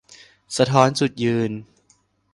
[0.57, 1.51] สะท้อนจุดยืน